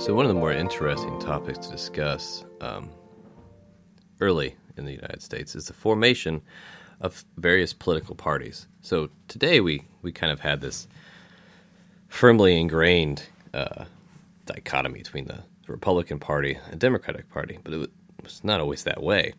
[0.00, 2.88] So, one of the more interesting topics to discuss um,
[4.18, 6.40] early in the United States is the formation
[7.02, 8.66] of various political parties.
[8.80, 10.88] So, today we, we kind of had this
[12.08, 13.84] firmly ingrained uh,
[14.46, 17.90] dichotomy between the Republican Party and Democratic Party, but it
[18.22, 19.34] was not always that way.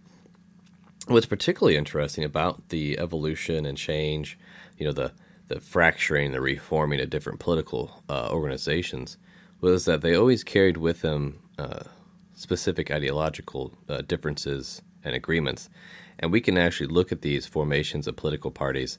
[1.07, 4.37] What's particularly interesting about the evolution and change,
[4.77, 5.11] you know, the,
[5.47, 9.17] the fracturing, the reforming of different political uh, organizations
[9.61, 11.83] was that they always carried with them uh,
[12.33, 15.69] specific ideological uh, differences and agreements.
[16.19, 18.97] And we can actually look at these formations of political parties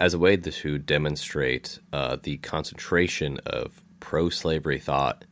[0.00, 5.24] as a way to demonstrate uh, the concentration of pro slavery thought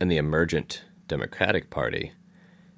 [0.00, 2.12] in the emergent Democratic Party,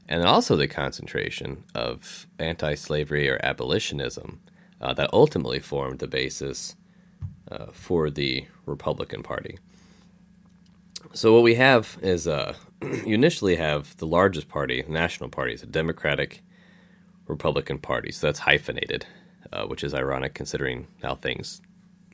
[0.09, 4.41] and also the concentration of anti slavery or abolitionism
[4.81, 6.77] uh, that ultimately formed the basis
[7.51, 9.59] uh, for the Republican Party.
[11.13, 15.67] So what we have is uh, you initially have the largest party, national party, a
[15.67, 16.43] Democratic
[17.27, 18.13] Republican Party.
[18.13, 19.07] So that's hyphenated,
[19.53, 21.61] uh, which is ironic considering how things,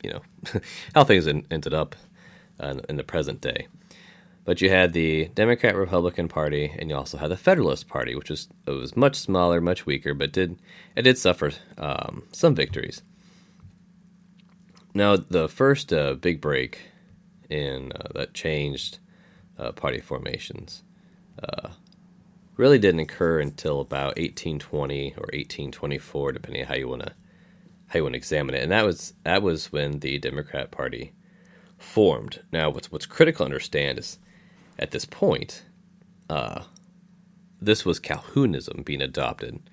[0.03, 0.21] you know,
[0.95, 1.95] how things in, ended up
[2.59, 3.67] uh, in the present day.
[4.45, 8.29] But you had the Democrat Republican Party, and you also had the Federalist Party, which
[8.29, 10.57] was it was much smaller, much weaker, but did
[10.95, 13.03] it did suffer um, some victories.
[14.93, 16.79] Now, the first uh, big break
[17.49, 18.99] in uh, that changed
[19.57, 20.83] uh, party formations
[21.43, 21.69] uh,
[22.55, 27.13] really didn't occur until about 1820 or 1824, depending on how you want to
[27.87, 28.63] how you want to examine it.
[28.63, 31.13] And that was that was when the Democrat Party
[31.77, 32.41] formed.
[32.51, 34.19] Now, what's what's critical to understand is
[34.79, 35.63] at this point,
[36.29, 36.63] uh,
[37.61, 39.69] this was Calhounism being adopted,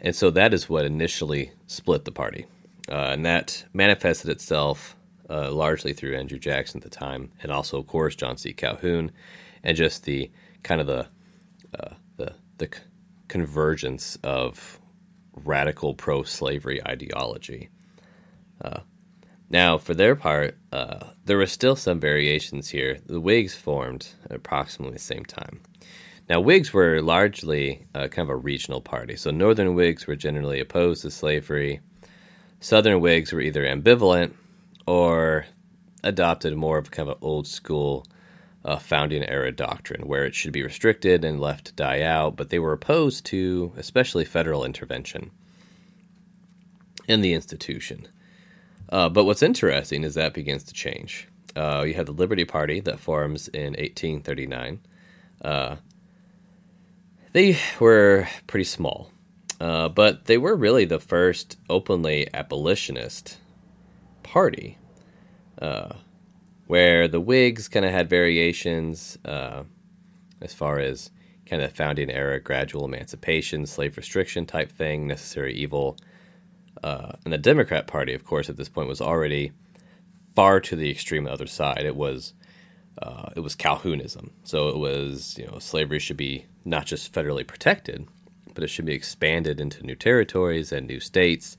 [0.00, 2.46] and so that is what initially split the party,
[2.90, 4.96] uh, and that manifested itself
[5.32, 8.52] uh, largely through Andrew Jackson at the time, and also, of course, John C.
[8.52, 9.10] Calhoun,
[9.64, 10.30] and just the
[10.62, 11.08] kind of the
[11.78, 12.68] uh, the the
[13.28, 14.78] convergence of
[15.34, 17.70] radical pro-slavery ideology.
[18.62, 18.80] Uh,
[19.48, 22.98] now, for their part, uh, there were still some variations here.
[23.06, 25.60] The Whigs formed at approximately the same time.
[26.28, 29.16] Now, Whigs were largely uh, kind of a regional party.
[29.16, 31.80] So, Northern Whigs were generally opposed to slavery.
[32.60, 34.34] Southern Whigs were either ambivalent
[34.86, 35.46] or
[36.04, 38.06] adopted more of kind of an old school
[38.64, 42.50] uh, founding era doctrine where it should be restricted and left to die out, but
[42.50, 45.30] they were opposed to especially federal intervention
[47.08, 48.06] in the institution.
[48.88, 51.28] Uh, but what's interesting is that begins to change.
[51.56, 54.80] Uh, you have the Liberty Party that forms in 1839.
[55.42, 55.76] Uh,
[57.32, 59.10] they were pretty small,
[59.60, 63.38] uh, but they were really the first openly abolitionist
[64.22, 64.78] party,
[65.60, 65.94] uh,
[66.66, 69.64] where the Whigs kind of had variations uh,
[70.40, 71.10] as far as
[71.46, 75.96] kind of founding era gradual emancipation, slave restriction type thing, necessary evil.
[76.82, 79.52] Uh, and the Democrat Party, of course, at this point was already
[80.34, 81.84] far to the extreme other side.
[81.84, 82.34] It was
[83.00, 84.30] uh, it was Calhounism.
[84.44, 88.06] So it was you know slavery should be not just federally protected,
[88.54, 91.56] but it should be expanded into new territories and new states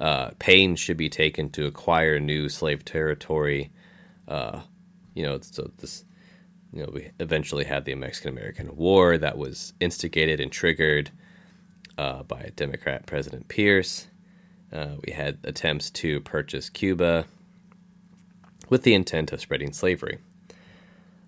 [0.00, 3.70] uh, pains should be taken to acquire new slave territory.
[4.28, 4.60] Uh,
[5.14, 6.04] you know, so this,
[6.72, 11.10] you know, we eventually had the Mexican American War that was instigated and triggered
[11.96, 14.08] uh, by Democrat President Pierce.
[14.72, 17.24] Uh, we had attempts to purchase Cuba
[18.68, 20.18] with the intent of spreading slavery.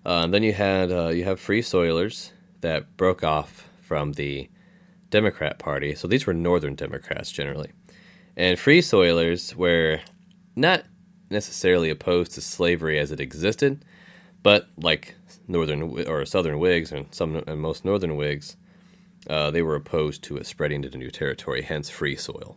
[0.05, 2.31] Uh, then you had uh, you have free soilers
[2.61, 4.49] that broke off from the
[5.09, 5.95] Democrat Party.
[5.95, 7.71] So these were Northern Democrats generally.
[8.39, 9.99] And free soilers were
[10.55, 10.85] not
[11.29, 13.83] necessarily opposed to slavery as it existed,
[14.41, 15.15] but like
[15.49, 18.55] northern or southern Whigs and some and most northern Whigs,
[19.29, 22.55] uh, they were opposed to it spreading to new territory, hence free soil.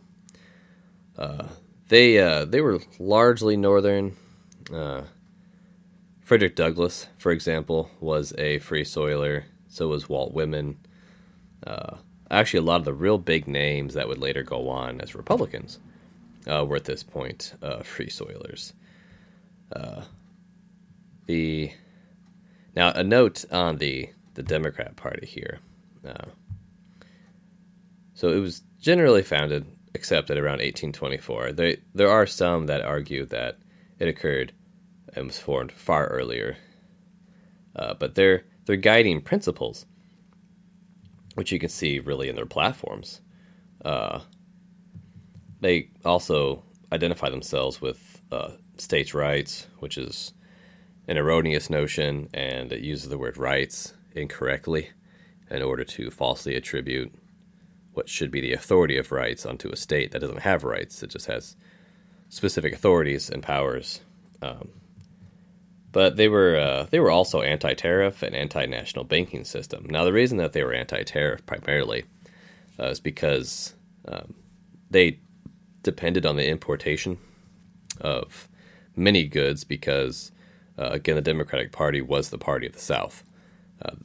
[1.17, 1.47] Uh,
[1.89, 4.15] they uh, they were largely northern.
[4.73, 5.01] Uh,
[6.21, 9.47] Frederick Douglass, for example, was a free soiler.
[9.67, 10.77] So was Walt Whitman.
[12.33, 15.79] Actually, a lot of the real big names that would later go on as Republicans
[16.47, 18.73] uh, were at this point uh, free soilers.
[19.71, 20.01] Uh,
[21.27, 21.71] the
[22.75, 25.59] now a note on the the Democrat Party here.
[26.05, 26.25] Uh,
[28.15, 31.51] so it was generally founded, accepted around 1824.
[31.51, 33.57] They, there are some that argue that
[33.99, 34.53] it occurred
[35.15, 36.57] and was formed far earlier,
[37.75, 39.85] uh, but their their guiding principles
[41.35, 43.21] which you can see really in their platforms.
[43.83, 44.19] Uh,
[45.59, 50.33] they also identify themselves with uh, states' rights, which is
[51.07, 54.89] an erroneous notion and it uses the word rights incorrectly
[55.49, 57.13] in order to falsely attribute
[57.93, 61.03] what should be the authority of rights onto a state that doesn't have rights.
[61.03, 61.55] It just has
[62.29, 64.01] specific authorities and powers.
[64.41, 64.69] Um,
[65.93, 69.85] but they were uh, they were also anti-tariff and anti-national banking system.
[69.89, 72.03] Now, the reason that they were anti-tariff primarily
[72.77, 73.73] uh, is because
[74.05, 74.33] um,
[74.89, 75.19] they
[75.83, 77.17] depended on the importation
[78.01, 78.49] of
[78.95, 80.33] many goods because
[80.77, 83.23] uh, again, the Democratic Party was the party of the South.
[83.81, 83.95] Uh,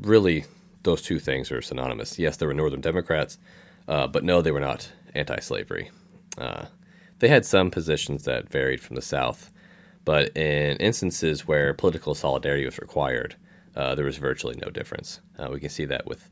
[0.00, 0.44] really,
[0.82, 2.18] those two things are synonymous.
[2.18, 3.38] Yes, there were Northern Democrats,
[3.88, 5.90] uh, but no, they were not anti slavery.
[6.36, 6.66] Uh,
[7.20, 9.50] they had some positions that varied from the South,
[10.04, 13.36] but in instances where political solidarity was required,
[13.76, 15.20] uh, there was virtually no difference.
[15.38, 16.30] Uh, we can see that with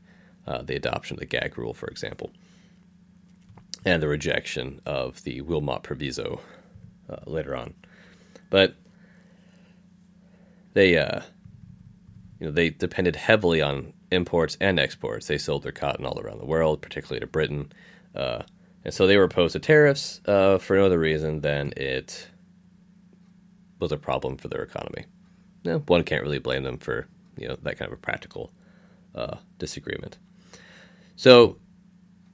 [0.65, 2.31] the adoption of the gag rule, for example,
[3.85, 6.39] and the rejection of the Wilmot Proviso
[7.25, 7.73] later on.
[8.49, 8.75] But
[10.73, 11.21] they uh,
[12.39, 15.27] you know they depended heavily on imports and exports.
[15.27, 17.71] They sold their cotton all around the world, particularly to Britain,
[18.15, 18.43] uh,
[18.83, 22.27] and so they were opposed to tariffs uh, for no other reason than it
[23.83, 25.05] was a problem for their economy.
[25.63, 27.07] Know, one can't really blame them for
[27.37, 28.51] you know that kind of a practical
[29.15, 30.17] uh, disagreement.
[31.15, 31.57] So,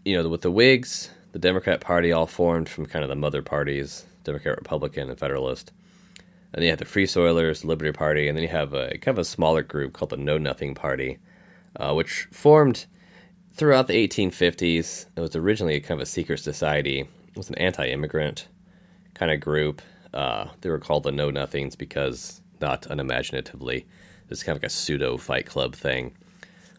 [0.06, 3.42] you know, with the Whigs, the Democrat Party all formed from kind of the mother
[3.42, 5.72] parties, Democrat, Republican, and Federalist
[6.52, 9.10] and then you have the Free Soilers, Liberty Party, and then you have a kind
[9.10, 11.20] of a smaller group called the Know Nothing Party,
[11.76, 12.88] uh, which formed
[13.54, 15.06] throughout the 1850s.
[15.16, 17.02] It was originally a kind of a secret society.
[17.02, 18.48] It was an anti-immigrant
[19.14, 19.84] kind of group.
[20.14, 23.86] Uh, they were called the Know Nothings because, not unimaginatively,
[24.30, 26.16] it's kind of like a pseudo Fight Club thing.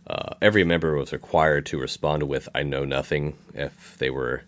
[0.06, 4.42] Uh, every member was required to respond with "I know nothing" if they were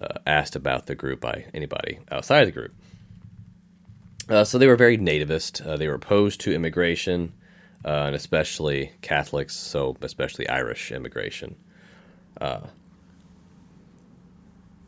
[0.00, 2.74] uh, asked about the group by anybody outside the group.
[4.28, 5.66] Uh, so they were very nativist.
[5.66, 7.32] Uh, they were opposed to immigration,
[7.84, 11.56] uh, and especially Catholics, so especially Irish immigration.
[12.40, 12.60] Uh,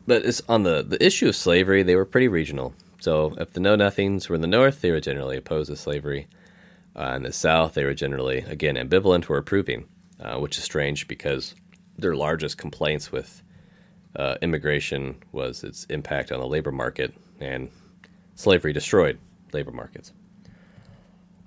[0.07, 2.73] but it's on the, the issue of slavery, they were pretty regional.
[3.01, 6.27] So if the Know Nothings were in the North, they were generally opposed to slavery.
[6.95, 9.87] Uh, in the South, they were generally, again, ambivalent or approving,
[10.19, 11.55] uh, which is strange because
[11.97, 13.41] their largest complaints with
[14.41, 17.71] immigration was its impact on the labor market, and
[18.35, 19.17] slavery destroyed
[19.51, 20.11] labor markets.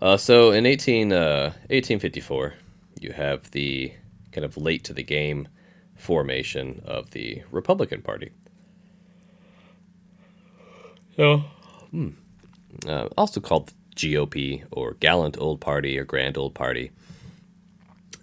[0.01, 2.55] Uh, so in 18, uh, 1854,
[3.01, 3.93] you have the
[4.33, 5.47] kind of late to the game
[5.95, 8.33] formation of the Republican Party.
[11.17, 11.45] So,
[11.91, 12.11] hmm,
[12.87, 16.91] uh, also called GOP or Gallant Old Party or Grand Old Party.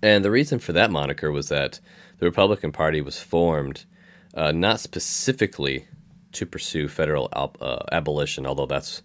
[0.01, 1.79] And the reason for that moniker was that
[2.17, 3.85] the Republican Party was formed
[4.33, 5.87] uh, not specifically
[6.33, 9.01] to pursue federal uh, abolition, although that's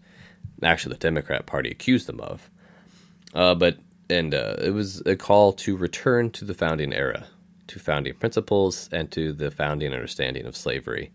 [0.62, 2.50] actually the Democrat Party accused them of.
[3.35, 3.79] Uh, but
[4.09, 7.27] and uh, it was a call to return to the founding era,
[7.67, 11.11] to founding principles, and to the founding understanding of slavery.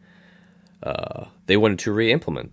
[0.83, 2.51] Uh, they wanted to re-implement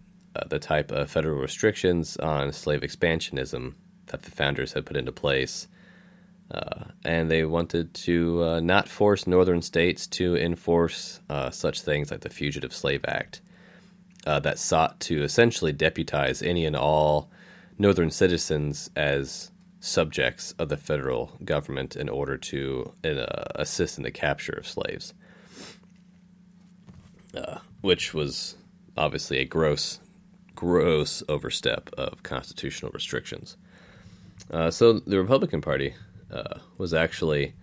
[0.48, 3.74] the type of federal restrictions on slave expansionism
[4.06, 5.68] that the founders had put into place.
[6.50, 11.20] Uh, and they wanted to uh, not force northern states to enforce
[11.50, 13.42] such things like the Fugitive Slave Act
[14.26, 17.30] uh, that sought to essentially deputize any and all
[17.78, 24.10] northern citizens as subjects of the federal government in order to uh, assist in the
[24.10, 25.14] capture of slaves,
[27.34, 28.56] uh, which was
[28.96, 30.00] obviously a gross,
[30.58, 33.56] gross overstep of constitutional restrictions.
[34.50, 35.94] Uh, so the Republican Party
[36.32, 37.54] uh, was actually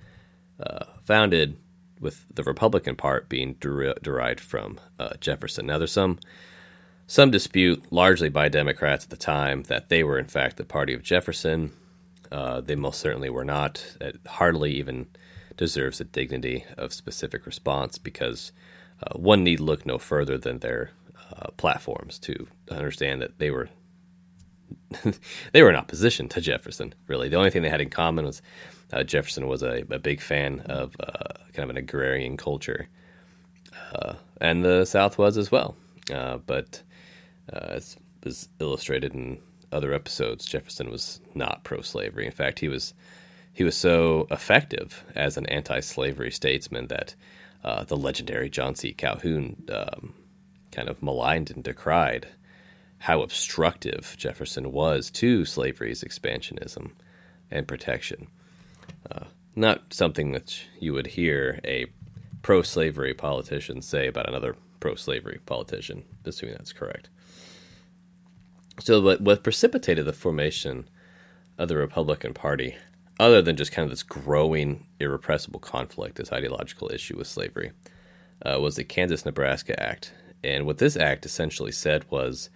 [0.62, 1.58] uh, founded
[2.00, 5.66] with the Republican part being der- derived from uh, Jefferson.
[5.66, 6.20] Now, there's some
[7.06, 10.94] some dispute, largely by Democrats at the time, that they were in fact the party
[10.94, 11.74] of Jefferson.
[12.32, 13.98] Uh, they most certainly were not.
[14.00, 15.08] It hardly even
[15.58, 18.54] deserves the dignity of specific response because
[19.04, 20.92] uh, one need look no further than their
[21.32, 23.70] uh, platforms to understand that they were
[25.52, 26.94] they were in opposition to Jefferson.
[27.08, 28.42] Really, the only thing they had in common was
[28.94, 32.88] uh, Jefferson was a, a, big fan of uh, kind of an agrarian culture,
[33.94, 35.76] uh, and the South was as well.
[36.08, 36.84] but
[37.52, 39.40] uh, as was illustrated in
[39.72, 42.26] other episodes, Jefferson was not pro-slavery.
[42.26, 42.94] In fact, he was
[43.54, 47.16] he was so effective as an anti-slavery statesman that
[47.88, 48.94] the legendary John C.
[48.94, 50.14] Calhoun um,
[50.76, 52.28] kind of maligned and decried
[53.00, 56.92] how obstructive Jefferson was to slavery's expansionism
[57.52, 58.28] and protection.
[59.10, 61.86] Uh, not something that you would hear a
[62.42, 67.10] pro-slavery politician say about another pro-slavery politician, assuming that's correct.
[68.80, 70.90] So, what, what precipitated the formation
[71.58, 72.76] of the Republican Party,
[73.20, 77.72] other than just kind of this growing, irrepressible conflict, this ideological issue with slavery,
[78.46, 80.12] uh, was the Kansas Nebraska Act.
[80.46, 82.50] And what this act essentially said was,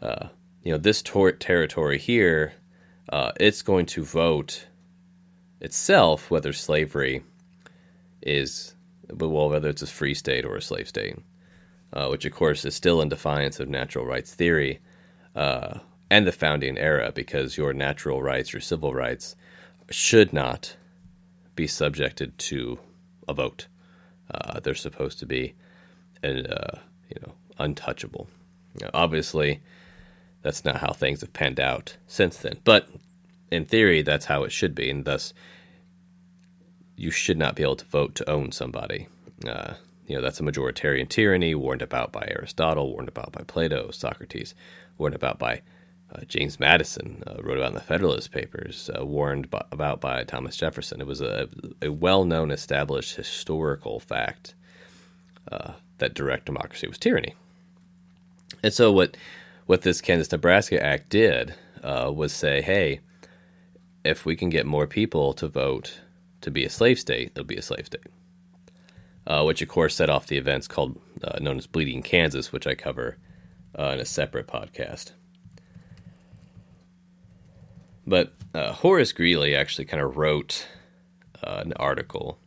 [0.00, 0.28] uh,
[0.62, 2.54] you know, this tor- territory here,
[3.10, 4.66] uh, it's going to vote
[5.60, 7.22] itself whether slavery
[8.22, 8.74] is,
[9.10, 11.18] well, whether it's a free state or a slave state,
[11.92, 14.80] uh, which of course is still in defiance of natural rights theory
[15.34, 15.78] uh,
[16.10, 19.36] and the founding era, because your natural rights, your civil rights,
[19.90, 20.76] should not
[21.54, 22.78] be subjected to
[23.26, 23.66] a vote.
[24.30, 25.54] Uh, they're supposed to be,
[26.24, 26.78] uh,
[27.08, 28.28] you know, untouchable.
[28.80, 29.60] Now, obviously,
[30.42, 32.58] that's not how things have panned out since then.
[32.64, 32.88] But
[33.50, 35.32] in theory, that's how it should be, and thus
[36.96, 39.08] you should not be able to vote to own somebody.
[39.46, 39.74] Uh,
[40.06, 44.54] you know, that's a majoritarian tyranny warned about by Aristotle, warned about by Plato, Socrates,
[44.96, 45.62] warned about by
[46.12, 50.56] uh, James Madison, uh, wrote about in the Federalist Papers, uh, warned about by Thomas
[50.56, 51.00] Jefferson.
[51.00, 51.48] It was a,
[51.82, 54.54] a well known, established historical fact
[55.52, 57.34] uh, that direct democracy was tyranny.
[58.62, 59.16] And so, what
[59.66, 63.00] what this Kansas Nebraska Act did uh, was say, hey,
[64.04, 66.00] if we can get more people to vote
[66.40, 68.06] to be a slave state, it'll be a slave state.
[69.26, 72.66] Uh, which of course set off the events called uh, known as Bleeding Kansas, which
[72.66, 73.18] I cover
[73.78, 75.12] uh, in a separate podcast.
[78.06, 80.66] But uh, Horace Greeley actually kind of wrote
[81.42, 82.38] uh, an article,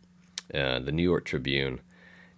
[0.50, 1.79] in the New York Tribune,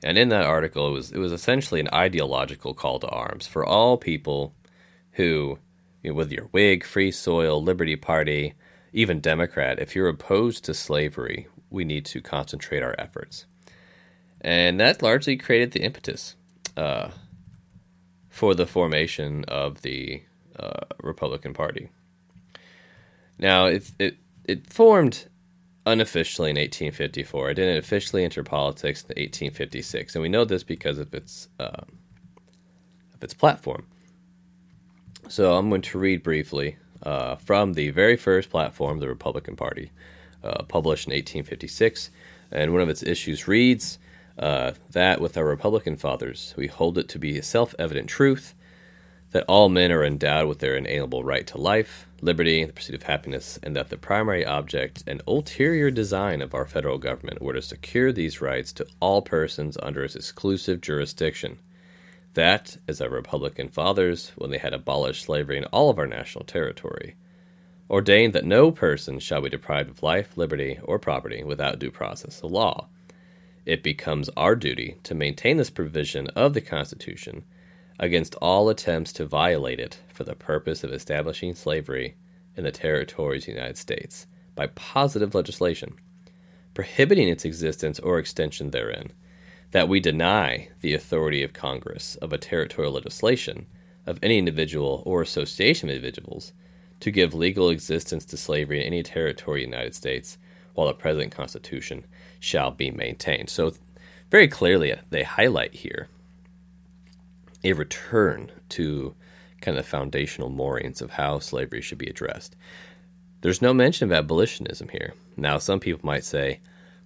[0.03, 3.65] and in that article, it was it was essentially an ideological call to arms for
[3.65, 4.53] all people
[5.13, 5.57] who,
[6.01, 8.53] you know, whether you're Whig, Free Soil, Liberty Party,
[8.91, 13.45] even Democrat, if you're opposed to slavery, we need to concentrate our efforts.
[14.41, 16.35] And that largely created the impetus
[16.75, 17.09] uh,
[18.29, 20.23] for the formation of the
[20.59, 21.89] uh, Republican Party.
[23.39, 25.27] Now, it, it, it formed
[25.85, 27.51] unofficially in 1854.
[27.51, 31.83] It didn't officially enter politics in 1856, and we know this because of its uh,
[33.13, 33.85] of its platform.
[35.29, 39.91] So I'm going to read briefly uh, from the very first platform, the Republican Party,
[40.43, 42.09] uh, published in 1856,
[42.51, 43.99] and one of its issues reads
[44.37, 48.53] uh, that with our Republican fathers, we hold it to be a self-evident truth
[49.33, 53.03] that all men are endowed with their inalienable right to life, liberty, the pursuit of
[53.03, 57.61] happiness, and that the primary object and ulterior design of our federal government were to
[57.61, 61.57] secure these rights to all persons under its exclusive jurisdiction.
[62.35, 66.45] That, as our Republican fathers, when they had abolished slavery in all of our national
[66.45, 67.15] territory,
[67.89, 72.41] ordained that no person shall be deprived of life, liberty, or property without due process
[72.41, 72.87] of law.
[73.65, 77.45] It becomes our duty to maintain this provision of the Constitution
[78.03, 82.15] against all attempts to violate it for the purpose of establishing slavery
[82.57, 85.95] in the territories of the United States by positive legislation,
[86.73, 89.09] prohibiting its existence or extension therein,
[89.71, 93.67] that we deny the authority of Congress of a territorial legislation
[94.05, 96.51] of any individual or association of individuals
[96.99, 100.37] to give legal existence to slavery in any territory of the United States
[100.73, 102.03] while the present Constitution
[102.37, 103.49] shall be maintained.
[103.49, 103.71] So,
[104.29, 106.09] very clearly, they highlight here
[107.63, 109.15] a return to
[109.61, 112.55] kind of foundational moorings of how slavery should be addressed.
[113.41, 115.13] There's no mention of abolitionism here.
[115.37, 116.59] Now, some people might say,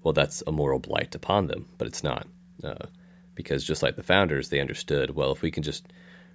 [0.03, 2.27] well, that's a moral blight upon them, but it's not.
[2.63, 2.87] Uh,
[3.35, 5.87] because just like the founders, they understood, well, if we can just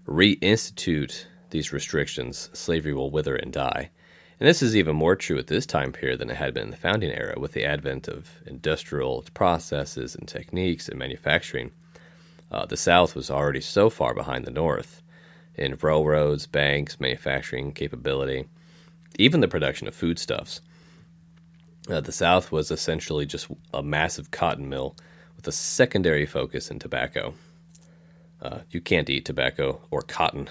[0.07, 3.91] reinstitute these restrictions, slavery will wither and die.
[4.38, 6.71] And this is even more true at this time period than it had been in
[6.71, 11.71] the founding era with the advent of industrial processes and techniques and manufacturing.
[12.52, 15.02] Uh, the South was already so far behind the North
[15.54, 18.44] in railroads, banks, manufacturing capability,
[19.18, 20.61] even the production of foodstuffs.
[21.88, 24.94] Uh, the South was essentially just a massive cotton mill
[25.37, 27.35] with a secondary focus in tobacco.
[28.40, 30.49] Uh, you can't eat tobacco or cotton,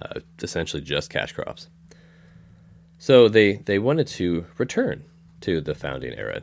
[0.00, 1.68] uh, essentially just cash crops.
[2.98, 5.04] So they, they wanted to return
[5.42, 6.42] to the founding era.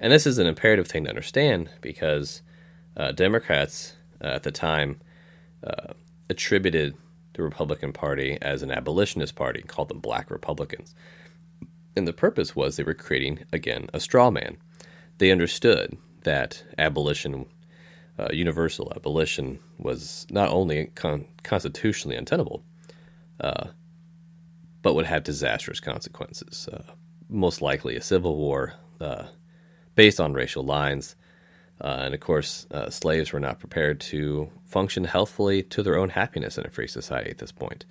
[0.00, 2.42] And this is an imperative thing to understand because
[2.96, 5.00] uh, Democrats uh, at the time
[5.64, 5.92] uh,
[6.28, 6.96] attributed
[7.34, 10.94] the Republican Party as an abolitionist party, called them black Republicans.
[11.96, 14.56] And the purpose was they were creating, again, a straw man.
[15.18, 17.46] They understood that abolition,
[18.18, 22.64] uh, universal abolition, was not only con- constitutionally untenable,
[23.40, 23.68] uh,
[24.82, 26.68] but would have disastrous consequences.
[26.72, 26.82] Uh,
[27.28, 29.26] most likely a civil war uh,
[29.94, 31.16] based on racial lines,
[31.84, 36.08] uh, and of course, uh, slaves were not prepared to function healthfully to their own
[36.08, 37.84] happiness in a free society at this point.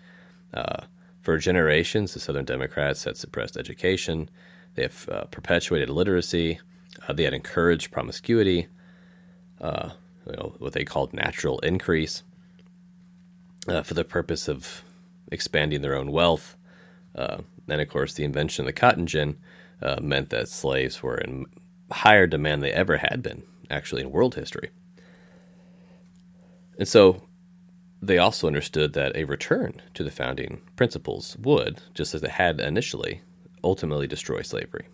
[0.52, 0.86] Uh,
[1.22, 4.32] for generations, the Southern Democrats had suppressed education,
[4.74, 6.60] they have uh, perpetuated illiteracy,
[7.08, 8.68] uh, they had encouraged promiscuity,
[9.62, 9.92] uh,
[10.26, 12.24] you know, what they called natural increase,
[13.84, 14.84] for the purpose of
[15.32, 16.58] expanding their own wealth.
[17.16, 19.38] And of course, the invention of the cotton gin
[20.02, 21.46] meant that slaves were in
[21.92, 24.70] higher demand than they ever had been, actually, in world history.
[26.78, 27.24] And so
[28.02, 32.60] they also understood that a return to the founding principles would, just as it had
[32.60, 33.22] initially,
[33.64, 34.88] ultimately destroy slavery.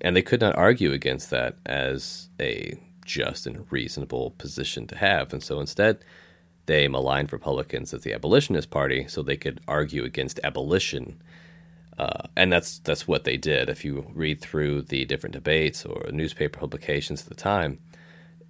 [0.00, 5.32] And they could not argue against that as a just and reasonable position to have.
[5.32, 5.98] And so instead,
[6.66, 11.20] they maligned Republicans as the abolitionist party so they could argue against abolition.
[11.98, 13.68] Uh, and that's that's what they did.
[13.68, 17.78] If you read through the different debates or newspaper publications at the time,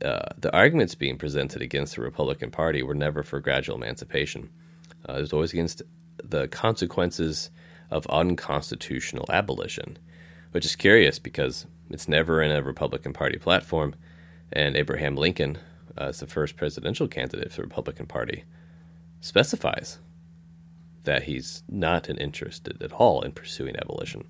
[0.05, 4.51] uh, the arguments being presented against the Republican Party were never for gradual emancipation.
[5.09, 5.83] Uh, it was always against
[6.23, 7.51] the consequences
[7.91, 9.97] of unconstitutional abolition,
[10.51, 13.95] which is curious because it's never in a Republican Party platform.
[14.53, 15.59] And Abraham Lincoln,
[15.97, 18.45] uh, as the first presidential candidate for the Republican Party,
[19.21, 19.99] specifies
[21.09, 24.27] that he's not interested at all in pursuing abolition.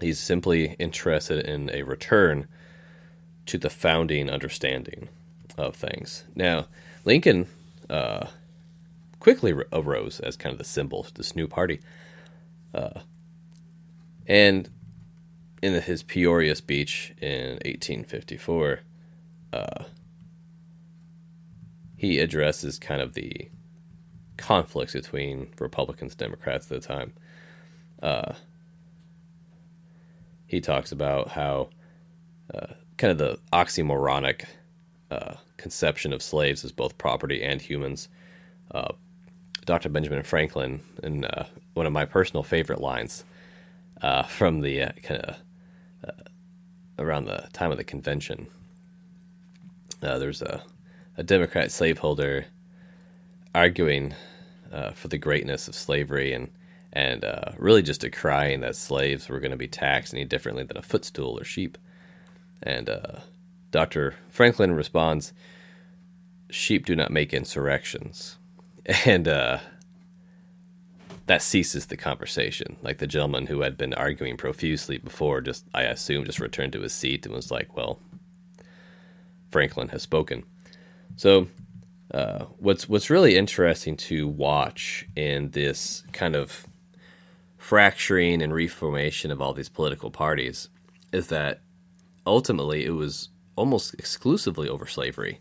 [0.00, 2.48] He's simply interested in a return
[3.44, 5.10] to the founding understanding
[5.58, 6.24] of things.
[6.34, 6.68] Now,
[7.04, 7.46] Lincoln
[7.90, 8.28] uh,
[9.20, 11.80] quickly arose as kind of the symbol of this new party.
[12.72, 13.00] Uh,
[14.26, 14.70] and
[15.62, 18.80] in his Peoria speech in 1854,
[19.52, 19.84] uh,
[21.98, 23.50] he addresses kind of the
[24.38, 27.12] conflicts between Republicans and Democrats at the time.
[28.02, 28.32] Uh,
[30.46, 31.68] he talks about how
[32.54, 34.44] uh, kind of the oxymoronic
[35.10, 38.08] uh, conception of slaves as both property and humans.
[38.70, 38.92] Uh,
[39.66, 39.90] Dr.
[39.90, 43.24] Benjamin Franklin, in uh, one of my personal favorite lines
[44.00, 45.36] uh, from the kind of
[46.98, 48.48] around the time of the convention,
[50.00, 50.62] there's a
[51.18, 52.46] a Democrat slaveholder
[53.58, 54.14] arguing
[54.72, 56.48] uh, for the greatness of slavery and
[56.92, 60.76] and uh, really just decrying that slaves were going to be taxed any differently than
[60.78, 61.76] a footstool or sheep.
[62.62, 63.18] And uh,
[63.70, 64.14] Dr.
[64.28, 65.32] Franklin responds,
[66.50, 68.38] "Sheep do not make insurrections,"
[69.04, 69.58] and uh,
[71.26, 72.76] that ceases the conversation.
[72.80, 76.82] Like the gentleman who had been arguing profusely before, just I assume, just returned to
[76.82, 77.98] his seat and was like, "Well,
[79.50, 80.44] Franklin has spoken."
[81.16, 81.48] So,
[82.12, 86.66] uh, what's what's really interesting to watch in this kind of
[87.58, 90.68] fracturing and reformation of all these political parties
[91.12, 91.60] is that
[92.26, 95.40] ultimately it was almost exclusively over slavery,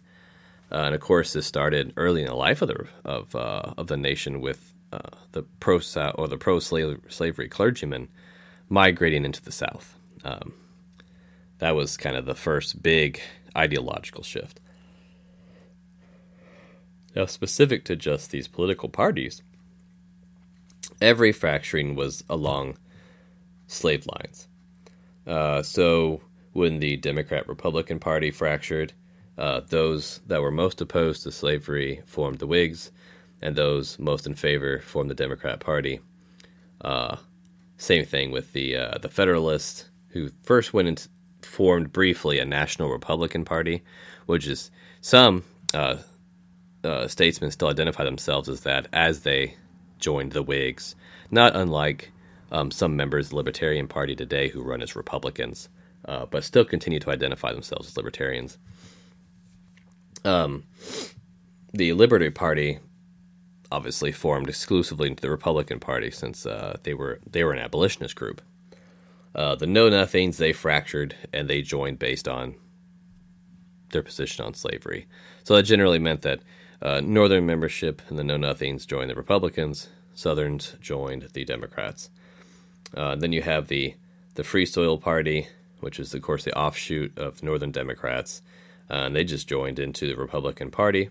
[0.72, 3.88] uh, and of course this started early in the life of the of uh, of
[3.88, 5.00] the nation with uh,
[5.32, 5.80] the pro
[6.16, 8.10] or the pro slavery clergymen
[8.68, 9.96] migrating into the South.
[10.26, 10.54] Um,
[11.60, 13.22] that was kind of the first big
[13.56, 14.60] ideological shift.
[17.18, 19.42] Now, specific to just these political parties,
[21.02, 22.78] every fracturing was along
[23.66, 24.48] slave lines.
[25.26, 26.22] Uh, so
[26.54, 28.94] when the Democrat Republican Party fractured,
[29.36, 32.92] uh, those that were most opposed to slavery formed the Whigs,
[33.42, 36.00] and those most in favor formed the Democrat Party.
[36.82, 37.16] Uh,
[37.78, 41.08] same thing with the uh, the Federalists, who first went and
[41.42, 43.84] formed briefly a National Republican Party,
[44.28, 44.70] which is
[45.02, 45.44] some
[46.88, 49.56] uh, statesmen still identify themselves as that as they
[50.00, 50.96] joined the Whigs,
[51.30, 52.12] not unlike
[52.52, 55.70] um, some members of the Libertarian Party today who run as Republicans,
[56.06, 58.58] uh, but still continue to identify themselves as libertarians.
[60.24, 60.64] Um,
[61.74, 62.80] the Liberty Party
[63.72, 68.16] obviously formed exclusively into the Republican Party since uh, they were they were an abolitionist
[68.16, 68.42] group.
[69.36, 72.56] Uh, the Know Nothings they fractured and they joined based on
[73.92, 75.06] their position on slavery.
[75.44, 76.42] So that generally meant that
[76.82, 79.90] uh, Northern membership and the Know Nothings joined the Republicans.
[80.14, 82.10] Southerns joined the Democrats.
[82.96, 83.96] Uh, then you have the
[84.36, 85.48] the Free Soil Party,
[85.80, 88.42] which is of course the offshoot of Northern Democrats,
[88.90, 91.10] uh, and they just joined into the Republican Party.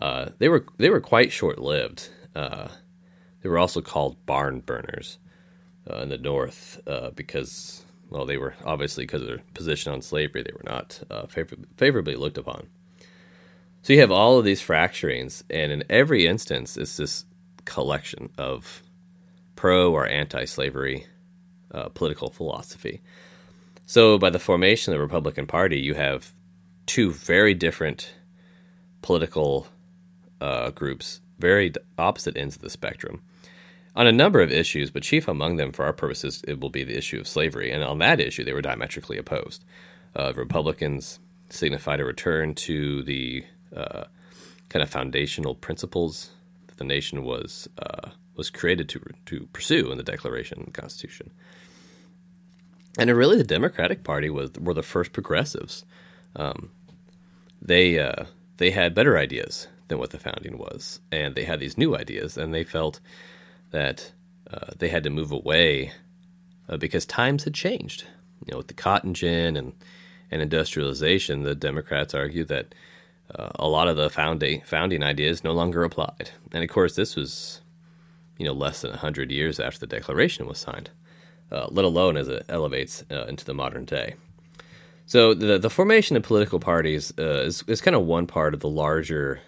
[0.00, 2.08] Uh, they were they were quite short lived.
[2.34, 2.68] Uh,
[3.42, 5.18] they were also called barn burners
[5.90, 6.80] uh, in the North
[7.14, 11.56] because well they were obviously because of their position on slavery they were not favor-
[11.76, 12.68] favorably looked upon.
[13.82, 17.24] So you have all of these fracturings, and in every instance, it's this
[17.64, 18.82] collection of
[19.56, 21.06] pro or anti slavery
[21.72, 23.00] uh, political philosophy.
[23.86, 26.32] So by the formation of the Republican Party, you have
[26.86, 28.14] two very different
[29.02, 29.66] political
[30.40, 33.20] uh, groups very opposite ends of the spectrum
[33.94, 36.84] on a number of issues, but chief among them, for our purposes, it will be
[36.84, 37.70] the issue of slavery.
[37.70, 39.64] And on that issue, they were diametrically opposed.
[40.16, 41.18] Uh, Republicans
[41.50, 43.44] signified a return to the
[43.76, 44.04] uh,
[44.68, 46.30] kind of foundational principles
[46.66, 50.80] that the nation was uh, was created to to pursue in the Declaration and the
[50.80, 51.30] Constitution.
[52.98, 55.84] And really, the Democratic Party was were the first progressives.
[56.36, 56.70] Um,
[57.60, 58.24] they uh,
[58.58, 62.36] they had better ideas than what the founding was, and they had these new ideas,
[62.36, 63.00] and they felt
[63.70, 64.12] that
[64.50, 65.92] uh, they had to move away
[66.68, 68.04] uh, because times had changed.
[68.46, 69.72] You know, with the cotton gin and
[70.30, 72.74] and industrialization, the Democrats argue that
[73.34, 76.30] uh, a lot of the founding founding ideas no longer applied.
[76.52, 77.60] And of course, this was
[78.38, 80.90] you know less than hundred years after the Declaration was signed,
[81.50, 84.14] uh, let alone as it elevates uh, into the modern day.
[85.06, 88.60] So the the formation of political parties uh, is is kind of one part of
[88.60, 89.40] the larger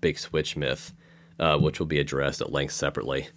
[0.00, 0.92] big switch myth,
[1.38, 3.28] which will be addressed at length separately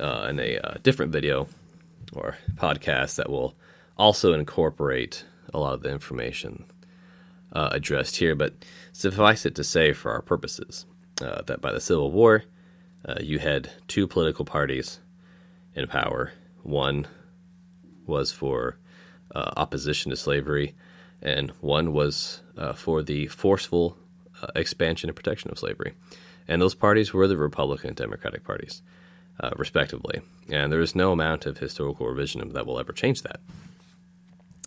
[0.00, 1.46] uh, in a uh, different video
[2.14, 3.54] or podcast that will
[3.96, 6.64] also incorporate a lot of the information
[7.52, 8.34] uh, addressed here.
[8.34, 8.54] But
[9.00, 10.86] suffice it to say, for our purposes,
[11.22, 12.44] uh, that by the Civil War,
[13.04, 15.00] uh, you had two political parties
[15.74, 16.32] in power.
[16.62, 17.06] One
[18.06, 18.76] was for
[19.34, 20.74] uh, opposition to slavery,
[21.22, 22.42] and one was
[22.74, 23.96] for the forceful
[24.54, 25.94] expansion and protection of slavery.
[26.46, 28.82] And those parties were the Republican and Democratic parties
[29.38, 30.20] uh, respectively.
[30.50, 33.40] And there is no amount of historical revision that will ever change that.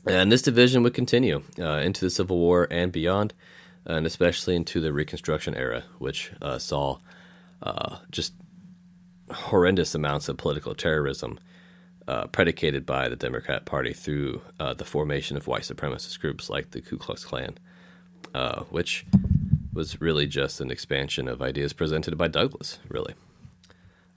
[0.06, 3.34] And this division would continue uh, into the Civil War and beyond,
[3.86, 7.00] and especially into the Reconstruction era, which uh, saw
[7.62, 8.34] uh, just
[9.32, 11.40] horrendous amounts of political terrorism
[12.08, 16.72] uh, predicated by the Democrat Party through uh, the formation of white supremacist groups like
[16.72, 17.58] the Ku Klux Klan,
[18.70, 19.06] which
[19.74, 23.16] was really just an expansion of ideas presented by Douglas, really.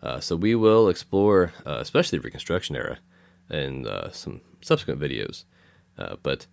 [0.02, 2.98] Uh, so we will explore, uh, especially the Reconstruction era,
[3.50, 5.44] in uh, some subsequent videos.
[5.98, 6.46] Uh, but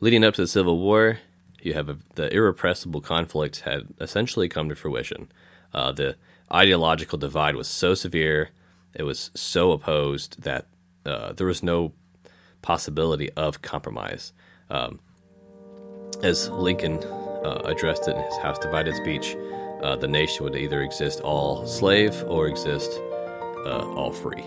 [0.00, 1.18] leading up to the Civil War,
[1.64, 5.30] you have a, the irrepressible conflict had essentially come to fruition.
[5.72, 6.16] Uh, the
[6.52, 8.50] ideological divide was so severe,
[8.94, 10.66] it was so opposed that
[11.06, 11.92] uh, there was no
[12.60, 14.32] possibility of compromise.
[14.70, 15.00] Um,
[16.22, 17.02] as Lincoln
[17.64, 19.36] addressed it in his House Divided speech,
[19.82, 23.00] uh, the nation would either exist all slave or exist
[23.66, 24.44] uh, all free.